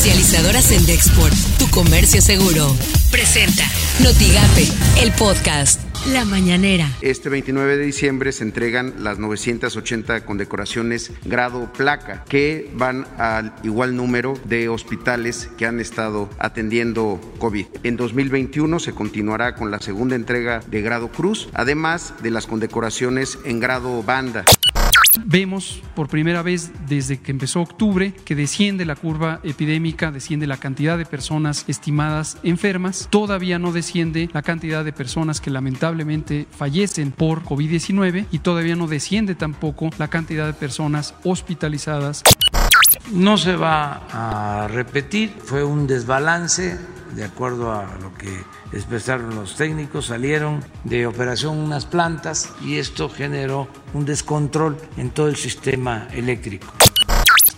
[0.00, 2.74] Comercializadoras en Dexport, tu comercio seguro.
[3.10, 3.64] Presenta
[4.02, 4.66] Notigape,
[5.02, 5.78] el podcast.
[6.06, 6.90] La Mañanera.
[7.02, 13.94] Este 29 de diciembre se entregan las 980 condecoraciones grado placa que van al igual
[13.94, 17.66] número de hospitales que han estado atendiendo COVID.
[17.82, 23.38] En 2021 se continuará con la segunda entrega de grado cruz, además de las condecoraciones
[23.44, 24.46] en grado banda.
[25.24, 30.56] Vemos por primera vez desde que empezó octubre que desciende la curva epidémica, desciende la
[30.56, 37.10] cantidad de personas estimadas enfermas, todavía no desciende la cantidad de personas que lamentablemente fallecen
[37.10, 42.22] por COVID-19 y todavía no desciende tampoco la cantidad de personas hospitalizadas.
[43.12, 46.78] No se va a repetir, fue un desbalance
[47.14, 53.08] de acuerdo a lo que expresaron los técnicos, salieron de operación unas plantas y esto
[53.08, 56.72] generó un descontrol en todo el sistema eléctrico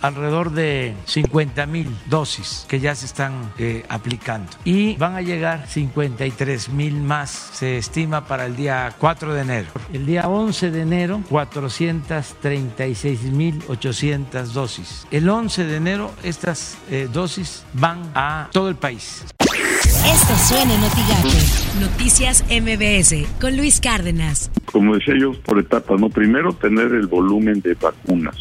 [0.00, 5.66] alrededor de 50 mil dosis que ya se están eh, aplicando y van a llegar
[5.66, 9.68] 53 mil más, se estima para el día 4 de enero.
[9.92, 15.06] El día 11 de enero, 436 mil 800 dosis.
[15.10, 19.24] El 11 de enero, estas eh, dosis van a todo el país.
[19.40, 24.50] Esto suena en Noticias MBS con Luis Cárdenas.
[24.70, 26.08] Como decía yo, por etapas, ¿no?
[26.10, 28.36] Primero tener el volumen de vacunas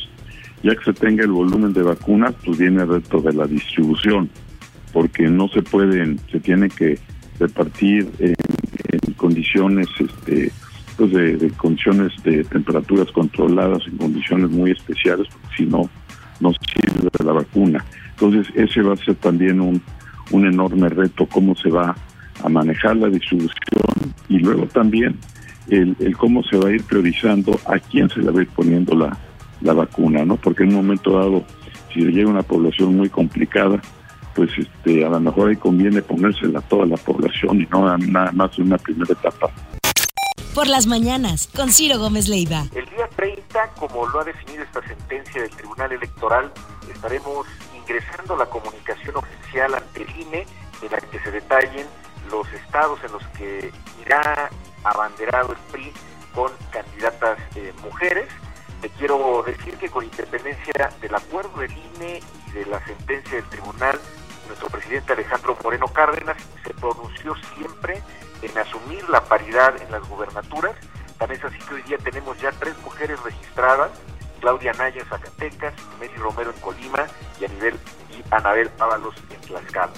[0.63, 4.29] ya que se tenga el volumen de vacunas, pues viene el resto de la distribución,
[4.91, 6.97] porque no se pueden, se tiene que
[7.39, 8.35] repartir en,
[9.15, 10.51] condiciones, este,
[10.95, 15.89] pues de, condiciones de temperaturas controladas, en condiciones muy especiales, porque si no,
[16.39, 17.83] no sirve la vacuna.
[18.11, 19.81] Entonces, ese va a ser también un,
[20.31, 21.95] un enorme reto, cómo se va
[22.43, 25.15] a manejar la distribución y luego también
[25.69, 28.49] el, el cómo se va a ir priorizando a quién se le va a ir
[28.49, 29.17] poniendo la,
[29.61, 30.35] la vacuna, ¿no?
[30.37, 31.43] Porque en un momento dado,
[31.93, 33.81] si llega una población muy complicada,
[34.35, 38.31] pues este, a lo mejor ahí conviene ponérsela a toda la población y no nada
[38.33, 39.51] más en una primera etapa.
[40.53, 42.65] Por las mañanas, con Ciro Gómez Leiva.
[42.73, 46.51] El día 30, como lo ha definido esta sentencia del Tribunal Electoral,
[46.91, 47.47] estaremos
[47.79, 50.45] ingresando la comunicación oficial ante el INE
[50.81, 51.85] en la que se detallen
[52.31, 53.71] los estados en los que
[54.05, 54.49] irá
[54.83, 55.91] abanderado el PRI
[56.33, 58.27] con candidatas eh, mujeres
[58.81, 63.45] te quiero decir que con independencia del acuerdo del INE y de la sentencia del
[63.45, 63.99] tribunal,
[64.47, 68.01] nuestro presidente Alejandro Moreno Cárdenas se pronunció siempre
[68.41, 70.75] en asumir la paridad en las gubernaturas.
[71.17, 73.91] Tan es así que hoy día tenemos ya tres mujeres registradas,
[74.39, 77.07] Claudia Naya en Zacatecas, Mary Romero en Colima
[77.41, 77.73] y, a nivel,
[78.11, 79.93] y Anabel Ábalos en Tlaxcala.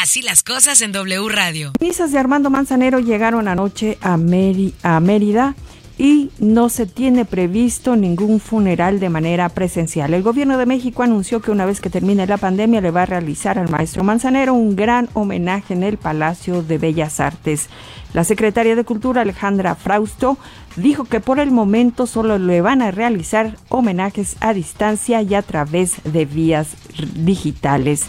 [0.00, 1.72] Así las cosas en W Radio.
[1.80, 5.54] Misas de Armando Manzanero llegaron anoche a, a Mérida
[5.96, 10.12] y no se tiene previsto ningún funeral de manera presencial.
[10.12, 13.06] El gobierno de México anunció que una vez que termine la pandemia le va a
[13.06, 17.68] realizar al maestro Manzanero un gran homenaje en el Palacio de Bellas Artes.
[18.12, 20.36] La secretaria de Cultura Alejandra Frausto
[20.76, 25.42] dijo que por el momento solo le van a realizar homenajes a distancia y a
[25.42, 26.76] través de vías
[27.14, 28.06] digitales.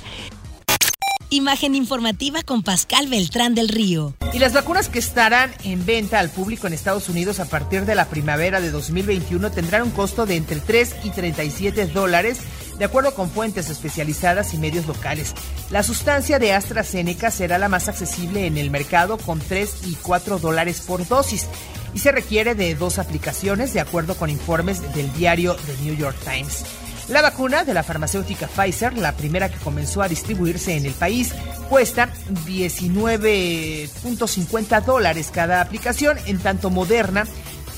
[1.32, 4.14] Imagen informativa con Pascal Beltrán del Río.
[4.32, 7.96] Y las vacunas que estarán en venta al público en Estados Unidos a partir de
[7.96, 12.40] la primavera de 2021 tendrán un costo de entre 3 y 37 dólares,
[12.78, 15.34] de acuerdo con fuentes especializadas y medios locales.
[15.72, 20.38] La sustancia de AstraZeneca será la más accesible en el mercado con 3 y 4
[20.38, 21.48] dólares por dosis
[21.96, 26.18] y se requiere de dos aplicaciones, de acuerdo con informes del diario The New York
[26.24, 26.66] Times.
[27.08, 31.36] La vacuna de la farmacéutica Pfizer, la primera que comenzó a distribuirse en el país,
[31.70, 32.10] cuesta
[32.48, 37.28] 19.50 dólares cada aplicación, en tanto Moderna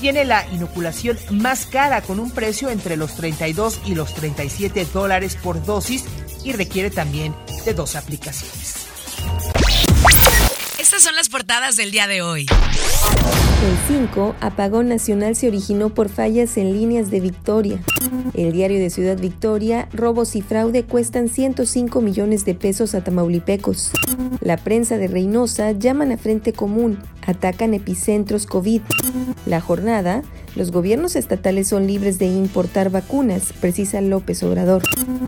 [0.00, 5.36] tiene la inoculación más cara con un precio entre los 32 y los 37 dólares
[5.36, 6.04] por dosis
[6.44, 7.34] y requiere también
[7.64, 8.77] de dos aplicaciones.
[10.88, 12.46] Estas son las portadas del día de hoy.
[12.48, 17.78] El 5, apagón nacional se originó por fallas en líneas de Victoria.
[18.32, 23.90] El diario de Ciudad Victoria, robos y fraude cuestan 105 millones de pesos a tamaulipecos.
[24.40, 28.80] La prensa de Reynosa llaman a frente común, atacan epicentros COVID.
[29.44, 30.22] La jornada,
[30.56, 34.82] los gobiernos estatales son libres de importar vacunas, precisa López Obrador.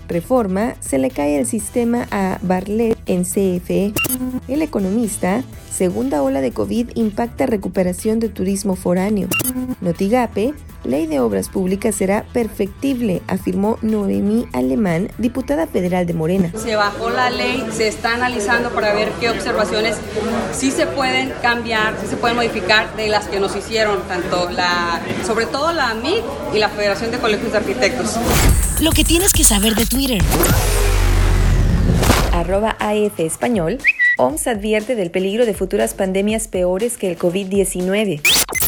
[0.09, 3.93] Reforma, se le cae el sistema a Barlet en CFE.
[4.49, 9.29] El economista, segunda ola de COVID impacta recuperación de turismo foráneo.
[9.81, 10.55] Notigape,
[10.85, 16.53] ley de obras públicas será perfectible, afirmó Noemí Alemán, diputada federal de Morena.
[16.57, 19.97] Se bajó la ley, se está analizando para ver qué observaciones
[20.53, 25.01] sí se pueden cambiar, sí se pueden modificar de las que nos hicieron, tanto la,
[25.27, 26.23] sobre todo la AMIC
[26.55, 28.17] y la Federación de Colegios de Arquitectos.
[28.81, 30.23] Lo que tienes que saber de Twitter.
[32.33, 33.79] Arroba AF Español.
[34.17, 38.21] OMS advierte del peligro de futuras pandemias peores que el COVID-19.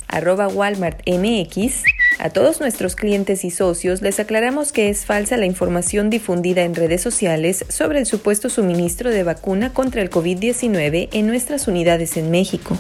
[0.08, 1.82] Arroba Walmart MX.
[2.22, 6.76] A todos nuestros clientes y socios les aclaramos que es falsa la información difundida en
[6.76, 12.30] redes sociales sobre el supuesto suministro de vacuna contra el COVID-19 en nuestras unidades en
[12.30, 12.78] México.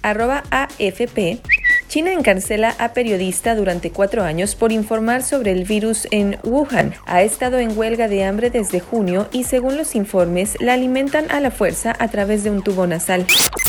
[0.00, 1.40] Arroba AFP.
[1.88, 6.94] China encarcela a periodista durante cuatro años por informar sobre el virus en Wuhan.
[7.04, 11.40] Ha estado en huelga de hambre desde junio y según los informes la alimentan a
[11.40, 13.26] la fuerza a través de un tubo nasal.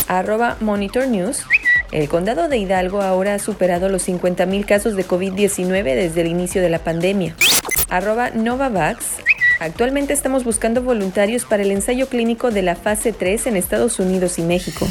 [0.07, 1.43] Arroba Monitor News.
[1.91, 6.61] El condado de Hidalgo ahora ha superado los 50.000 casos de COVID-19 desde el inicio
[6.61, 7.35] de la pandemia.
[7.89, 9.05] Arroba Novavax.
[9.59, 14.39] Actualmente estamos buscando voluntarios para el ensayo clínico de la fase 3 en Estados Unidos
[14.39, 14.87] y México.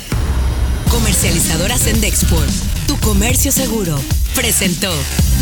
[0.90, 2.50] Comercializadora Sendexport,
[2.86, 3.96] tu comercio seguro,
[4.34, 4.90] presentó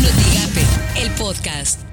[0.01, 1.88] Notigape, el podcast.